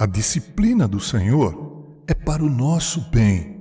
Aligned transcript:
A 0.00 0.06
disciplina 0.06 0.88
do 0.88 0.98
Senhor 0.98 2.02
é 2.08 2.14
para 2.14 2.42
o 2.42 2.48
nosso 2.48 3.10
bem. 3.10 3.59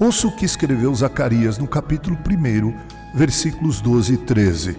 Ouça 0.00 0.26
o 0.26 0.32
que 0.32 0.46
escreveu 0.46 0.94
Zacarias 0.94 1.58
no 1.58 1.68
capítulo 1.68 2.16
1, 2.16 2.74
versículos 3.14 3.82
12 3.82 4.14
e 4.14 4.16
13. 4.16 4.78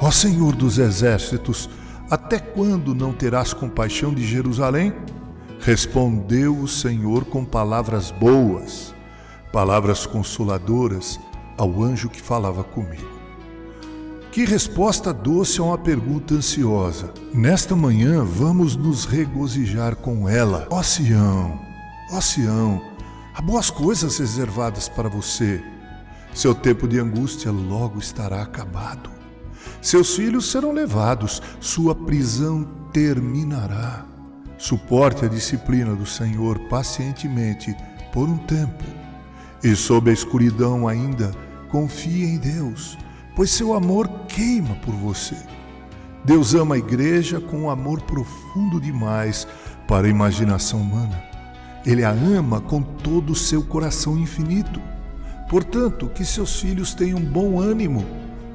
Ó 0.00 0.10
Senhor 0.10 0.52
dos 0.52 0.78
exércitos, 0.78 1.70
até 2.10 2.40
quando 2.40 2.92
não 2.92 3.12
terás 3.12 3.54
compaixão 3.54 4.12
de 4.12 4.26
Jerusalém? 4.26 4.92
Respondeu 5.60 6.58
o 6.58 6.66
Senhor 6.66 7.24
com 7.26 7.44
palavras 7.44 8.10
boas, 8.10 8.92
palavras 9.52 10.06
consoladoras 10.06 11.20
ao 11.56 11.80
anjo 11.80 12.08
que 12.08 12.20
falava 12.20 12.64
comigo. 12.64 13.08
Que 14.32 14.44
resposta 14.44 15.14
doce 15.14 15.60
a 15.60 15.62
uma 15.62 15.78
pergunta 15.78 16.34
ansiosa. 16.34 17.14
Nesta 17.32 17.76
manhã 17.76 18.24
vamos 18.24 18.74
nos 18.74 19.04
regozijar 19.04 19.94
com 19.94 20.28
ela. 20.28 20.66
Ó 20.68 20.82
Sião, 20.82 21.60
ó 22.10 22.20
Sião, 22.20 22.95
Há 23.36 23.42
boas 23.42 23.68
coisas 23.68 24.16
reservadas 24.16 24.88
para 24.88 25.10
você. 25.10 25.62
Seu 26.32 26.54
tempo 26.54 26.88
de 26.88 26.98
angústia 26.98 27.52
logo 27.52 27.98
estará 27.98 28.40
acabado. 28.40 29.10
Seus 29.82 30.16
filhos 30.16 30.50
serão 30.50 30.72
levados, 30.72 31.42
sua 31.60 31.94
prisão 31.94 32.66
terminará. 32.94 34.06
Suporte 34.56 35.26
a 35.26 35.28
disciplina 35.28 35.94
do 35.94 36.06
Senhor 36.06 36.58
pacientemente 36.70 37.76
por 38.10 38.26
um 38.26 38.38
tempo. 38.38 38.84
E 39.62 39.76
sob 39.76 40.08
a 40.08 40.14
escuridão 40.14 40.88
ainda, 40.88 41.30
confie 41.68 42.24
em 42.24 42.38
Deus, 42.38 42.96
pois 43.36 43.50
seu 43.50 43.74
amor 43.74 44.08
queima 44.28 44.76
por 44.76 44.94
você. 44.94 45.36
Deus 46.24 46.54
ama 46.54 46.76
a 46.76 46.78
igreja 46.78 47.38
com 47.38 47.64
um 47.64 47.70
amor 47.70 48.00
profundo 48.00 48.80
demais 48.80 49.46
para 49.86 50.06
a 50.06 50.10
imaginação 50.10 50.80
humana. 50.80 51.35
Ele 51.86 52.04
a 52.04 52.10
ama 52.10 52.60
com 52.60 52.82
todo 52.82 53.30
o 53.30 53.36
seu 53.36 53.62
coração 53.62 54.18
infinito. 54.18 54.80
Portanto, 55.48 56.10
que 56.12 56.24
seus 56.24 56.60
filhos 56.60 56.92
tenham 56.92 57.20
bom 57.20 57.60
ânimo. 57.60 58.04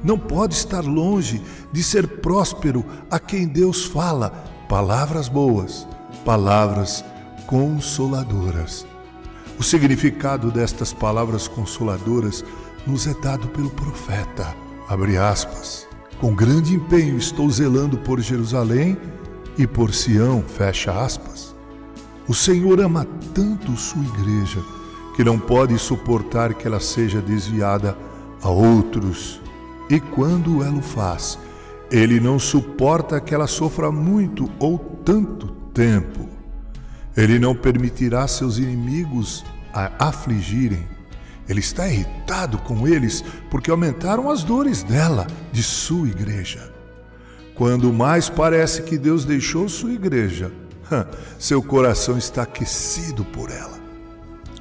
Não 0.04 0.18
pode 0.18 0.54
estar 0.54 0.84
longe 0.84 1.40
de 1.72 1.82
ser 1.82 2.06
próspero 2.06 2.84
a 3.10 3.18
quem 3.18 3.48
Deus 3.48 3.86
fala 3.86 4.30
palavras 4.68 5.28
boas, 5.28 5.88
palavras 6.24 7.02
consoladoras. 7.46 8.86
O 9.58 9.62
significado 9.62 10.50
destas 10.50 10.92
palavras 10.92 11.48
consoladoras 11.48 12.44
nos 12.86 13.06
é 13.06 13.14
dado 13.14 13.48
pelo 13.48 13.70
profeta. 13.70 14.54
Abre 14.88 15.16
aspas. 15.16 15.86
Com 16.20 16.34
grande 16.34 16.74
empenho 16.74 17.16
estou 17.16 17.48
zelando 17.50 17.96
por 17.98 18.20
Jerusalém 18.20 18.96
e 19.56 19.66
por 19.66 19.94
Sião, 19.94 20.42
fecha 20.42 20.92
aspas. 20.92 21.54
O 22.28 22.34
Senhor 22.34 22.80
ama 22.80 23.06
tanto 23.34 23.76
sua 23.76 24.02
igreja 24.04 24.60
que 25.16 25.24
não 25.24 25.38
pode 25.38 25.78
suportar 25.78 26.54
que 26.54 26.66
ela 26.66 26.80
seja 26.80 27.20
desviada 27.20 27.96
a 28.40 28.48
outros. 28.48 29.40
E 29.90 29.98
quando 29.98 30.62
ela 30.62 30.76
o 30.76 30.82
faz, 30.82 31.38
ele 31.90 32.20
não 32.20 32.38
suporta 32.38 33.20
que 33.20 33.34
ela 33.34 33.46
sofra 33.46 33.90
muito 33.90 34.48
ou 34.58 34.78
tanto 34.78 35.48
tempo. 35.74 36.28
Ele 37.16 37.38
não 37.38 37.54
permitirá 37.54 38.26
seus 38.26 38.56
inimigos 38.56 39.44
a 39.74 40.08
afligirem. 40.08 40.86
Ele 41.48 41.60
está 41.60 41.88
irritado 41.88 42.56
com 42.58 42.86
eles 42.86 43.22
porque 43.50 43.70
aumentaram 43.70 44.30
as 44.30 44.42
dores 44.42 44.82
dela, 44.82 45.26
de 45.50 45.62
sua 45.62 46.08
igreja. 46.08 46.72
Quando 47.54 47.92
mais 47.92 48.30
parece 48.30 48.82
que 48.82 48.96
Deus 48.96 49.24
deixou 49.24 49.68
sua 49.68 49.92
igreja, 49.92 50.50
seu 51.38 51.62
coração 51.62 52.16
está 52.18 52.42
aquecido 52.42 53.24
por 53.24 53.50
ela. 53.50 53.80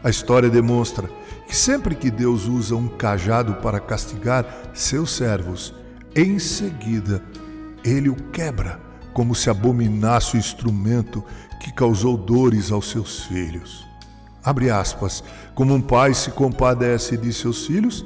A 0.04 0.10
história 0.10 0.50
demonstra 0.50 1.10
que 1.48 1.56
sempre 1.56 1.96
que 1.96 2.10
Deus 2.10 2.46
usa 2.46 2.76
um 2.76 2.88
cajado 2.88 3.56
para 3.56 3.80
castigar 3.80 4.46
seus 4.74 5.16
servos, 5.16 5.74
em 6.16 6.40
seguida 6.40 7.24
ele 7.84 8.10
o 8.10 8.16
quebra, 8.16 8.80
como 9.14 9.36
se 9.36 9.50
abominasse 9.50 10.36
o 10.36 10.40
instrumento 10.40 11.24
que 11.60 11.72
causou 11.72 12.18
dores 12.18 12.72
aos 12.72 12.90
seus 12.90 13.24
filhos. 13.24 13.86
Abre 14.44 14.70
aspas, 14.70 15.24
como 15.54 15.74
um 15.74 15.82
pai 15.82 16.14
se 16.14 16.32
compadece 16.32 17.18
de 17.18 17.32
seus 17.32 17.68
filhos, 17.68 18.06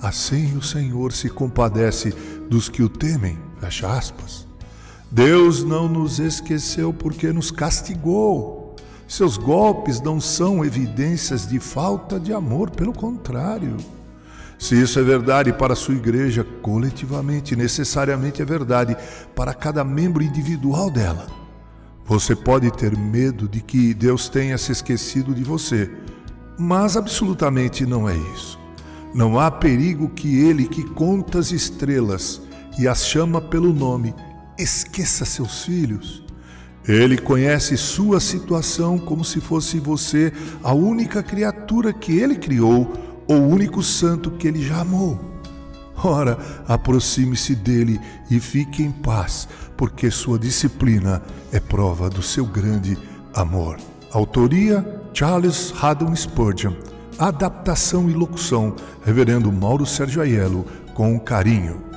assim 0.00 0.56
o 0.56 0.62
Senhor 0.62 1.12
se 1.12 1.28
compadece 1.28 2.10
dos 2.48 2.68
que 2.68 2.82
o 2.82 2.88
temem. 2.88 3.38
Fecha 3.60 3.88
aspas. 3.92 4.43
Deus 5.14 5.62
não 5.62 5.88
nos 5.88 6.18
esqueceu 6.18 6.92
porque 6.92 7.32
nos 7.32 7.52
castigou. 7.52 8.74
Seus 9.06 9.36
golpes 9.36 10.00
não 10.00 10.20
são 10.20 10.64
evidências 10.64 11.46
de 11.46 11.60
falta 11.60 12.18
de 12.18 12.32
amor, 12.32 12.68
pelo 12.70 12.92
contrário. 12.92 13.76
Se 14.58 14.74
isso 14.74 14.98
é 14.98 15.04
verdade 15.04 15.52
para 15.52 15.74
a 15.74 15.76
sua 15.76 15.94
igreja, 15.94 16.44
coletivamente, 16.60 17.54
necessariamente 17.54 18.42
é 18.42 18.44
verdade 18.44 18.96
para 19.36 19.54
cada 19.54 19.84
membro 19.84 20.20
individual 20.20 20.90
dela. 20.90 21.28
Você 22.04 22.34
pode 22.34 22.72
ter 22.72 22.98
medo 22.98 23.46
de 23.46 23.60
que 23.60 23.94
Deus 23.94 24.28
tenha 24.28 24.58
se 24.58 24.72
esquecido 24.72 25.32
de 25.32 25.44
você, 25.44 25.88
mas 26.58 26.96
absolutamente 26.96 27.86
não 27.86 28.08
é 28.08 28.16
isso. 28.34 28.58
Não 29.14 29.38
há 29.38 29.48
perigo 29.48 30.08
que 30.08 30.40
Ele, 30.40 30.66
que 30.66 30.82
conta 30.82 31.38
as 31.38 31.52
estrelas 31.52 32.42
e 32.76 32.88
as 32.88 33.06
chama 33.06 33.40
pelo 33.40 33.72
nome, 33.72 34.12
esqueça 34.58 35.24
seus 35.24 35.64
filhos. 35.64 36.22
Ele 36.86 37.16
conhece 37.16 37.76
sua 37.76 38.20
situação 38.20 38.98
como 38.98 39.24
se 39.24 39.40
fosse 39.40 39.78
você 39.78 40.32
a 40.62 40.74
única 40.74 41.22
criatura 41.22 41.92
que 41.92 42.18
ele 42.18 42.36
criou 42.36 42.92
ou 43.26 43.36
o 43.36 43.48
único 43.48 43.82
santo 43.82 44.30
que 44.32 44.46
ele 44.46 44.62
já 44.62 44.80
amou. 44.80 45.18
Ora, 45.96 46.38
aproxime-se 46.68 47.54
dele 47.54 47.98
e 48.30 48.38
fique 48.38 48.82
em 48.82 48.90
paz, 48.90 49.48
porque 49.76 50.10
sua 50.10 50.38
disciplina 50.38 51.22
é 51.52 51.60
prova 51.60 52.10
do 52.10 52.20
seu 52.20 52.44
grande 52.44 52.98
amor. 53.32 53.78
Autoria: 54.12 54.84
Charles 55.14 55.72
Haddon 55.80 56.14
Spurgeon. 56.14 56.74
Adaptação 57.18 58.10
e 58.10 58.12
locução: 58.12 58.74
Reverendo 59.04 59.50
Mauro 59.50 59.86
Sérgio 59.86 60.20
Aiello, 60.20 60.66
com 60.94 61.18
carinho. 61.18 61.93